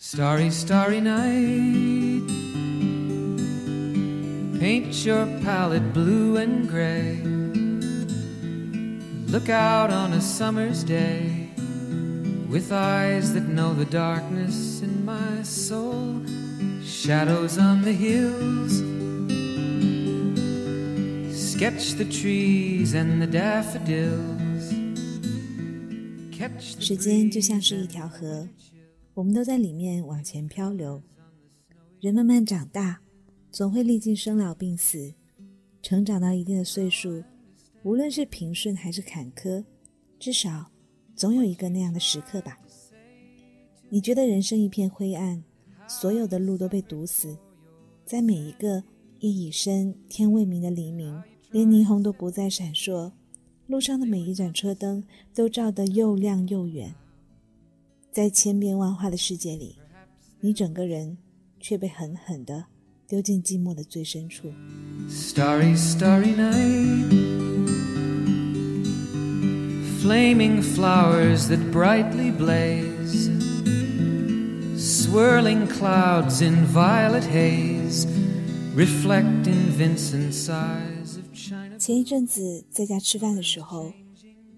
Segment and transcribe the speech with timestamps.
[0.00, 2.22] Starry, starry night.
[4.60, 7.16] Paint your palette blue and gray.
[9.26, 11.50] Look out on a summer's day
[12.48, 16.22] with eyes that know the darkness in my soul.
[16.84, 18.74] Shadows on the hills.
[21.34, 24.72] Sketch the trees and the daffodils.
[26.30, 28.48] Catch the 时间就 breeze 像是一条河，
[29.13, 31.01] 我们都在里面往前漂流。
[31.99, 32.99] 人慢慢长大，
[33.51, 35.13] 总会历经生老病死，
[35.81, 37.23] 成长到一定的岁数，
[37.83, 39.63] 无论是平顺还是坎坷，
[40.17, 40.71] 至少
[41.15, 42.57] 总有一个那样的时刻吧。
[43.89, 45.43] 你觉得人生一片灰暗，
[45.87, 47.37] 所有的路都被堵死，
[48.05, 48.81] 在每一个
[49.19, 51.21] 夜已深、天未明的黎明，
[51.51, 53.11] 连霓虹都不再闪烁，
[53.67, 55.03] 路上的每一盏车灯
[55.35, 56.95] 都照得又亮又远。
[58.11, 59.77] 在千变万化的世界里，
[60.41, 61.17] 你整个人
[61.61, 62.65] 却被狠狠的
[63.07, 64.51] 丢进寂寞的最深处。
[65.09, 67.09] Starry, starry night.
[70.01, 73.29] Flaming flowers that brightly blaze.
[74.75, 78.05] Swirling clouds in violet haze.
[78.75, 81.77] Reflect in Vincent's eyes of China.
[81.77, 83.93] 前一阵子在家吃饭的时候，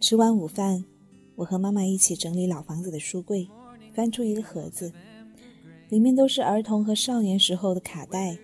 [0.00, 0.84] 吃完午饭，
[1.42, 3.48] 我和妈妈一起整理老房子的书柜，
[3.92, 4.92] 翻出一个盒子，
[5.88, 8.38] 里面都是儿童和少年时候的卡带，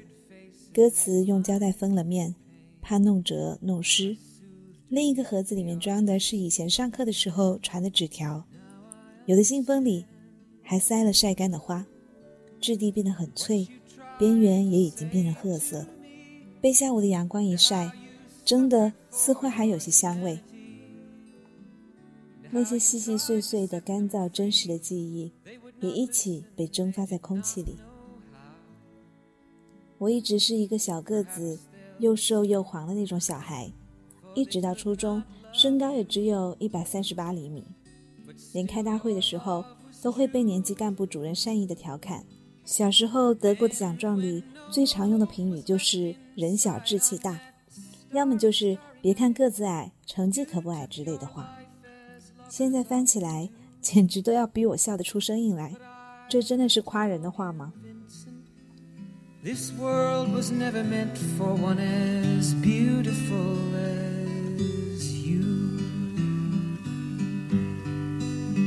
[0.74, 2.34] 歌词用胶带封了面，
[2.82, 4.16] 怕弄折弄湿。
[4.88, 8.44] 另一个盒子里面装的是以前上课的时候传的纸条，
[9.26, 10.04] 有的信封里
[10.60, 11.86] 还塞了晒干的花，
[12.60, 13.64] 质地变得很脆，
[14.18, 15.86] 边缘也已经变成褐色，
[16.60, 17.92] 被下午的阳光一晒，
[18.44, 20.36] 蒸的似乎还有些香味。
[22.50, 25.32] 那些细细碎碎的、干燥真实的记忆，
[25.80, 27.76] 也一起被蒸发在空气里。
[29.98, 31.58] 我一直是一个小个子、
[31.98, 33.70] 又瘦又黄的那种小孩，
[34.34, 35.22] 一直到初中，
[35.52, 37.64] 身高也只有一百三十八厘米。
[38.52, 39.64] 连开大会的时候，
[40.00, 42.24] 都会被年级干部主任善意的调侃。
[42.64, 47.40] 小时候得过的奖状里，最常用的评语就是“人小志气大”，
[48.12, 51.57] 要么就是“别看个子矮，成绩可不矮”之类的话。
[52.48, 53.50] 现在翻起来，
[53.80, 55.74] 简直都要逼我笑得出声音来。
[56.28, 57.72] 这真的是夸人的话吗
[59.42, 65.44] ？This world was never meant for one as beautiful as you.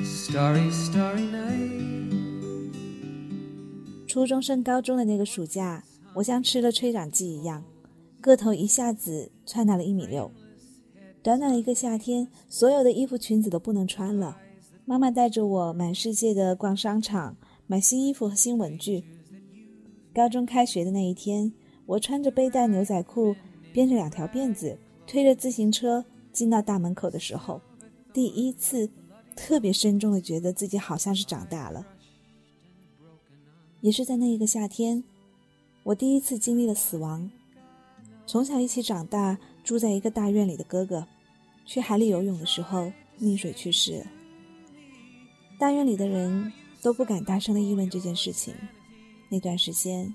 [0.05, 2.11] Starry, starry night.
[4.07, 7.63] 初中升高中的那个暑假，我像吃了催长剂一样，
[8.19, 10.31] 个头一下子窜到了一米六。
[11.23, 14.37] 短短一个夏天，所有的衣服裙子都不能穿了。
[14.85, 17.37] 妈妈带着我满世界的逛商场，
[17.67, 19.03] 买新衣服和新文具。
[20.15, 21.53] 高中开学的那一天，
[21.85, 23.35] 我穿着背带牛仔裤，
[23.71, 27.61] 编着两条辫子，推着自行车进到大门口的时候，
[28.11, 28.89] 第一次
[29.35, 31.85] 特别深重的觉得自己好像是长大了。
[33.81, 35.03] 也是在那一个夏天，
[35.83, 37.29] 我第一次经历了死亡。
[38.25, 39.37] 从小一起长大、
[39.71, 41.07] 住在一个大院里的哥哥，
[41.65, 44.05] 去海里游泳的时候溺水去世了。
[45.57, 46.51] 大院里的人
[46.81, 48.53] 都不敢大声的议论这件事情。
[49.29, 50.13] 那段时间，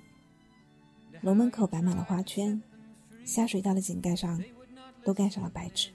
[1.22, 2.62] 楼门口摆满了花圈，
[3.24, 4.38] 下水道的井盖上
[5.02, 5.88] 都盖上了白纸。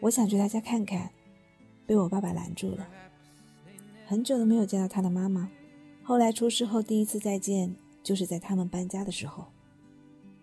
[0.00, 1.10] 我想去他家看看，
[1.86, 2.88] 被我爸爸拦住了。
[4.06, 5.50] 很久都没有见到他的妈妈。
[6.02, 9.44] 后来出事后第一次再见，就是在他们搬家的时候。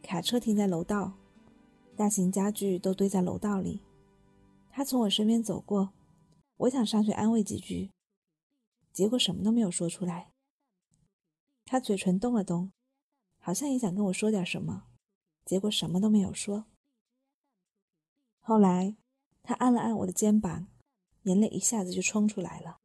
[0.03, 1.11] 卡车停在楼道，
[1.95, 3.81] 大型家具都堆在楼道里。
[4.69, 5.93] 他从我身边走过，
[6.57, 7.91] 我想上去安慰几句，
[8.91, 10.33] 结果什么都没有说出来。
[11.63, 12.71] 他嘴唇动了动，
[13.39, 14.87] 好像也想跟我说点什么，
[15.45, 16.65] 结果什么都没有说。
[18.41, 18.97] 后来，
[19.41, 20.67] 他按了按我的肩膀，
[21.23, 22.79] 眼泪一下子就冲出来了，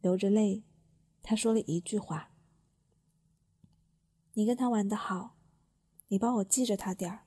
[0.00, 0.62] 流着泪。
[1.22, 2.32] 他说了一句话
[4.34, 5.36] ：“你跟他玩的好，
[6.08, 7.26] 你帮我记着他点儿，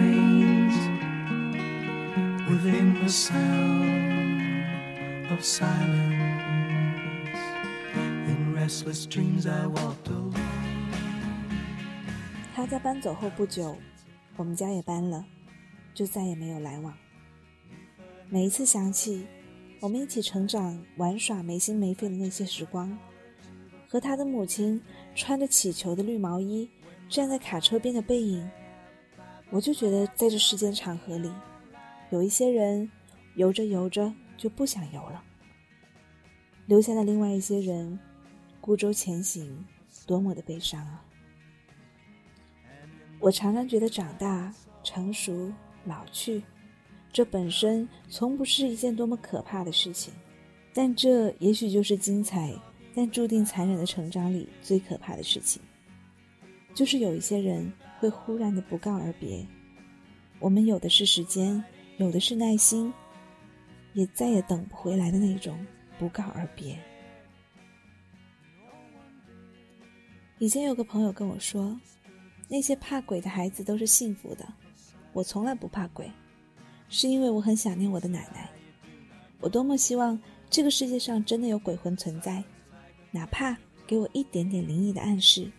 [3.11, 4.55] Sound
[5.29, 5.67] of silence
[8.25, 10.33] in restless dreams I walked alone.
[12.55, 13.75] 他在搬走后不久，
[14.37, 15.25] 我们家也搬了，
[15.93, 16.93] 就再也没有来往。
[18.29, 19.27] 每一次想起
[19.81, 22.97] 我们一起成长、玩耍、没心没肺的那些时光，
[23.89, 24.81] 和他的母亲
[25.15, 26.69] 穿着起球的绿毛衣
[27.09, 28.49] 站在卡车边的背影，
[29.49, 31.29] 我就觉得在这世间长河里，
[32.09, 32.89] 有一些人
[33.35, 35.23] 游着游着就不想游了，
[36.65, 37.99] 留下的另外一些人
[38.59, 39.65] 孤舟前行，
[40.05, 41.03] 多么的悲伤啊！
[43.19, 45.51] 我常常觉得长大、成熟、
[45.85, 46.41] 老去。
[47.13, 50.13] 这本身从不是一件多么可怕的事情，
[50.73, 52.53] 但这也许就是精彩
[52.95, 55.61] 但注定残忍的成长里最可怕的事情，
[56.73, 59.45] 就是有一些人会忽然的不告而别。
[60.39, 61.63] 我们有的是时间，
[61.97, 62.91] 有的是耐心，
[63.93, 65.65] 也再也等不回来的那种
[65.97, 66.77] 不告而别。
[70.39, 71.79] 以前有个朋友跟我说，
[72.47, 74.45] 那些怕鬼的孩子都是幸福的，
[75.13, 76.11] 我从来不怕鬼。
[76.89, 78.49] 是因为我很想念我的奶奶，
[79.39, 82.43] 我多么希望这个世界上真的有鬼魂存在，
[83.11, 83.55] 哪怕
[83.87, 85.49] 给我一点点灵异的暗示，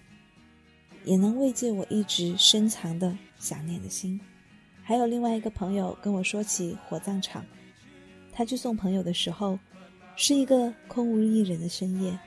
[1.05, 4.21] 也能慰藉我一直深藏的想念的心。
[4.83, 7.43] 还有另外一个朋友跟我说起火葬场，
[8.33, 9.59] 他去送朋友的时候，
[10.17, 12.19] 是一个空无一人的深夜，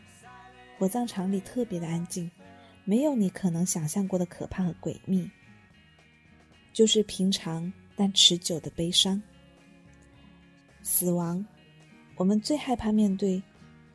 [0.78, 2.30] 火葬场里特别的安静，
[2.84, 5.30] 没有你可能想象过的可怕和诡秘，
[6.72, 7.74] 就是平常。
[7.98, 9.22] 但持久的悲伤，
[10.84, 11.46] 死亡，
[12.18, 13.42] 我们最害怕面对，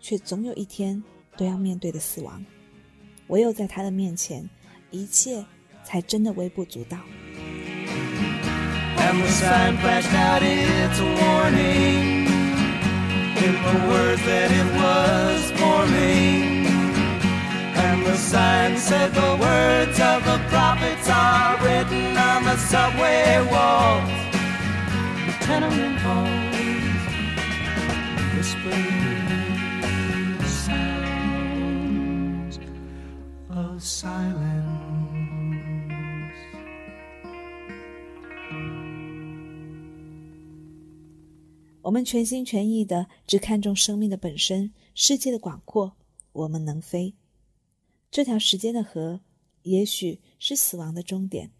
[0.01, 1.05] 却总有一天
[1.37, 2.43] 都要面对的死亡。
[3.27, 4.49] 唯有在他的面前，
[4.91, 5.45] 一切
[5.85, 6.99] 才真的微不足道。
[8.99, 12.27] and the sign flashed out its warning
[13.47, 16.67] in the words that it was forming.
[17.85, 24.11] And the sign said the words of the prophets are written on the subway walls,
[25.27, 27.03] the tenement halls,
[28.37, 29.21] whispering
[30.65, 31.31] sounds
[33.51, 34.70] of silence.
[41.83, 45.97] 我们全心全意的只看重生命的本身，世界的广阔，
[46.33, 47.15] 我们能飞。
[48.11, 49.21] 这条时间的河，
[49.63, 51.53] 也许是死亡的终点，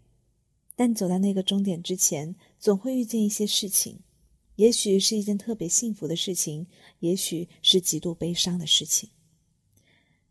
[0.75, 4.01] 但走到那个终点之前，总会遇见一些事情，
[4.57, 6.67] 也许是一件特别幸福的事情，
[6.99, 9.09] 也许是极度悲伤的事情。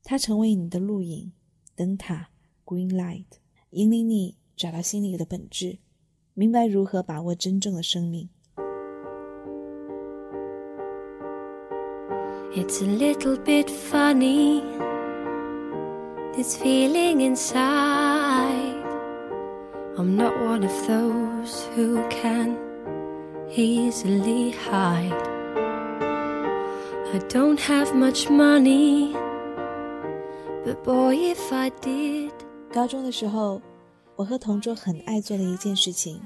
[0.05, 1.33] 它成为你的路影、
[1.75, 2.31] 灯塔、
[2.65, 3.27] green light，
[3.71, 5.79] 引领你找到心里的本质，
[6.35, 8.29] 明白如何把握真正的生命。
[12.53, 14.63] It's a little bit funny.
[16.41, 18.83] this feeling inside.
[19.99, 22.57] I'm not one of those who can
[23.51, 25.13] easily hide.
[27.13, 29.13] I don't have much money,
[30.65, 32.33] but boy, if I did.
[32.73, 33.61] 高中的时候，
[34.15, 36.21] 我和同桌很爱做的一件事情，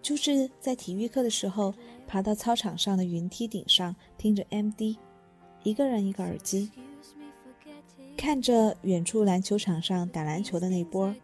[0.00, 1.74] 就是在体育课的时候，
[2.06, 4.96] 爬到操场上的云梯顶上，听着 MD，
[5.62, 6.70] 一个人一个耳机。
[8.16, 11.14] 看着远处篮球场上打篮球的那波，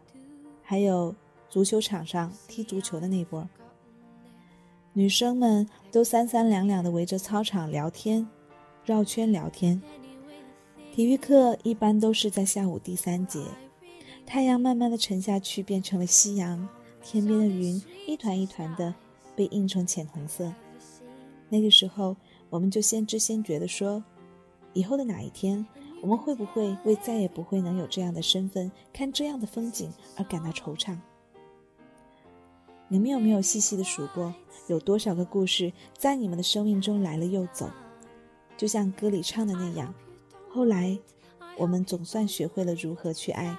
[0.63, 1.15] 还有
[1.47, 3.47] 足球场上踢足球的那波，
[4.93, 8.27] 女生们都三三两两的围着操场聊天，
[8.83, 9.79] 绕圈聊天。
[10.91, 13.43] 体育课一般都是在下午第三节，
[14.25, 16.67] 太阳慢慢的沉下去，变成了夕阳，
[17.03, 18.91] 天边的云一团一团的
[19.35, 20.51] 被映成浅红色。
[21.47, 22.17] 那个时候，
[22.49, 24.03] 我们就先知先觉的说，
[24.77, 25.65] 以后的哪一天。
[25.99, 30.95] 我们会不会为再也不会能有这样的身份、看这样的风景而感到惆怅？
[32.87, 34.31] 你们有没有细细的数过，
[34.67, 37.67] 有多少个故事在你们的生命中来了又走？
[38.55, 39.91] 就像歌里唱的那样，
[40.47, 40.95] 后来
[41.57, 43.57] 我们总算学会了如何去爱，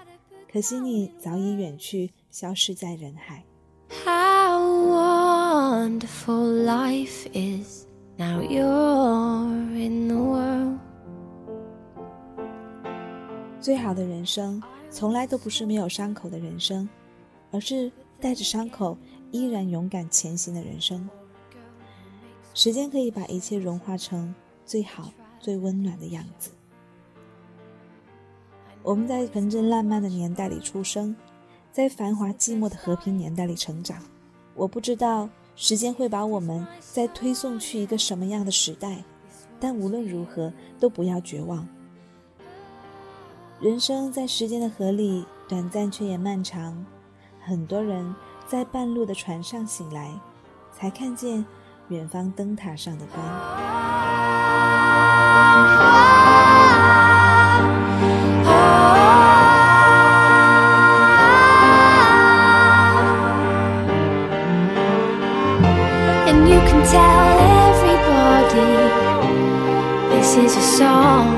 [0.50, 3.44] 可惜你早已远去，消失在人海。
[4.04, 4.60] How
[4.92, 7.84] wonderful life is
[8.16, 10.78] now you're in the world.
[13.68, 16.88] 最好的人生，从来都不是没有伤口的人生，
[17.50, 18.96] 而是带着伤口
[19.30, 21.06] 依然勇敢前行的人生。
[22.54, 24.34] 时间可以把一切融化成
[24.64, 26.50] 最好、最温暖的样子。
[28.82, 31.14] 我们在纯真烂漫的年代里出生，
[31.70, 34.02] 在繁华寂寞的和平年代里成长。
[34.54, 39.04] 我不知道时间会把我们再推送去一个什么样的时代，
[39.60, 41.68] 但无论如何，都不要绝望。
[43.61, 46.87] 人生在时间的河里，短暂却也漫长。
[47.45, 48.15] 很多人
[48.47, 50.12] 在半路的船上醒来，
[50.73, 51.45] 才看见
[51.88, 53.25] 远方灯塔上的光。
[70.47, 71.38] is a song.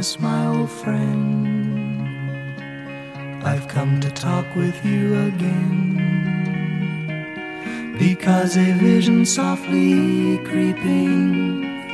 [0.00, 2.08] Yes, my old friend.
[3.44, 5.98] I've come to talk with you again.
[7.98, 11.84] Because a vision softly creeping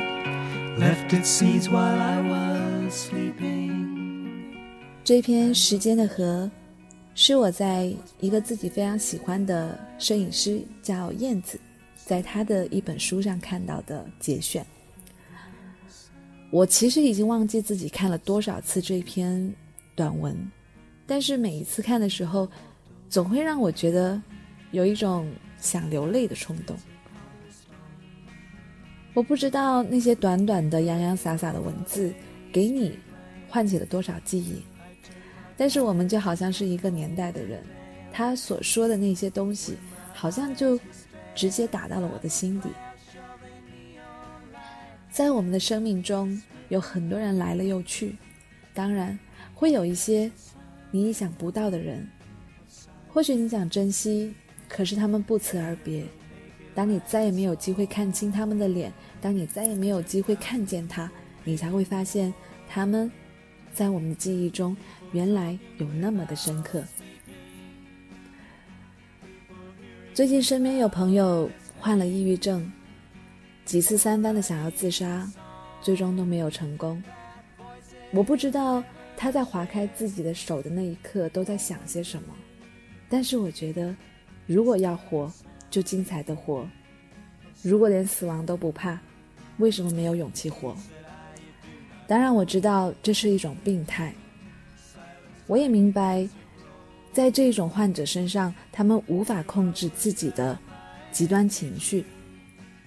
[0.79, 4.55] left its seeds while I was sleeping.
[5.03, 6.49] 这篇《时间的河》
[7.17, 11.59] 是我在一个自己非常喜欢的摄影师叫燕子，
[11.97, 14.65] 在他的一本书上看到的节选。
[16.57, 19.55] 我其实已经忘记自己看了多少次这篇
[19.95, 20.35] 短文，
[21.07, 22.49] 但是每一次看的时候，
[23.11, 24.19] 总会让我觉得
[24.71, 26.75] 有一种想流泪的冲动。
[29.13, 32.11] 我不知道那些短短的洋洋洒洒的文字
[32.51, 32.99] 给你
[33.51, 34.63] 唤起了多少记忆，
[35.59, 37.63] 但是我们就好像是一个年代的人，
[38.11, 39.77] 他所说的那些东西，
[40.15, 40.81] 好像就
[41.35, 42.71] 直接打到了我的心底。
[45.17, 48.15] 在我们的生命中，有很多人来了又去，
[48.75, 49.19] 当然
[49.55, 50.31] 会有一些
[50.91, 52.07] 你意想不到的人。
[53.09, 54.35] 或许你想珍惜，
[54.69, 56.05] 可是他们不辞而别。
[56.75, 61.11] 当你再也没有机会看清他们的脸，当你再也没有机会看见他，
[61.45, 62.31] 你才会发现
[62.69, 63.11] 他们
[63.73, 64.77] 在我们的记忆中
[65.13, 66.85] 原来有那么的深刻。
[70.13, 72.71] 最近身边有朋友患了抑郁症。
[73.67, 75.29] 几次三番的想要自杀，
[75.83, 77.03] 最终都没有成功。
[78.13, 78.83] 我不知道
[79.17, 82.29] 他在划开自己的手的那一刻都在想些什么，
[83.11, 83.95] 但是我觉得，
[84.47, 85.31] 如果要活，
[85.69, 86.65] 就精彩的活。
[87.61, 88.97] 如果连死亡都不怕，
[89.59, 90.77] 为什么没有勇气活？
[92.07, 94.15] 当然，我知道这是一种病态。
[95.49, 96.29] 我也明白，
[97.13, 100.57] 在这种患者身上，他们无法控制自己的
[101.11, 102.05] 极端情绪。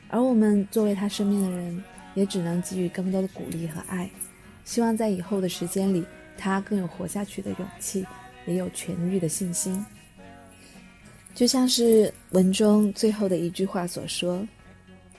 [0.10, 1.84] 而我们作为他身边的人，
[2.16, 4.10] 也只能给予更多的鼓励和爱，
[4.66, 6.04] 希望在以后的时间里，
[6.36, 8.04] 他更有活下去的勇气，
[8.48, 9.86] 也有痊愈的信心。
[11.36, 14.46] 就像是文中最后的一句话所说：“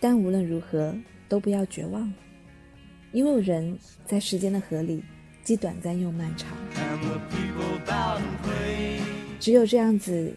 [0.01, 0.93] 但无论如何，
[1.29, 2.13] 都不要绝望，
[3.13, 5.03] 因为人在时间的河里，
[5.45, 6.51] 既短暂又漫长。
[9.39, 10.35] 只有这样子，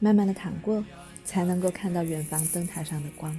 [0.00, 0.84] 慢慢的淌过，
[1.24, 3.34] 才能够看到远方灯塔上的光。”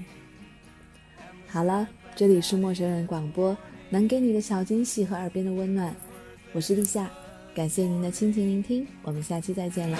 [1.55, 3.55] 好了，这里是陌生人广播，
[3.89, 5.95] 能给你的小惊喜和耳边的温暖，
[6.51, 7.09] 我是立夏，
[7.55, 9.97] 感谢您的倾情聆听，我们下期再见了。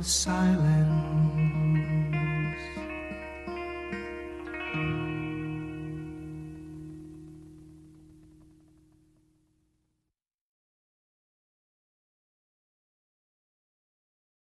[0.00, 0.67] silence.